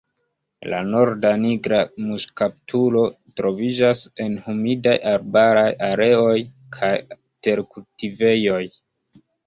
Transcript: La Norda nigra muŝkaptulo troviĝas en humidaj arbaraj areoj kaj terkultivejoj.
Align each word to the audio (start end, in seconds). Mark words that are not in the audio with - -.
La 0.73 0.77
Norda 0.93 1.33
nigra 1.41 1.81
muŝkaptulo 2.05 3.05
troviĝas 3.41 4.03
en 4.27 4.41
humidaj 4.49 4.97
arbaraj 5.15 5.69
areoj 5.93 6.37
kaj 6.81 6.95
terkultivejoj. 7.47 8.63